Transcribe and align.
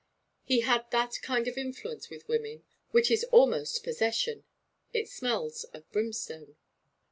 He 0.43 0.61
had 0.61 0.89
that 0.89 1.21
kind 1.21 1.47
of 1.47 1.59
influence 1.59 2.09
with 2.09 2.27
women 2.27 2.63
which 2.89 3.11
is 3.11 3.23
almost 3.25 3.83
'possession.' 3.83 4.45
It 4.93 5.07
smells 5.07 5.63
of 5.75 5.87
brimstone. 5.91 6.55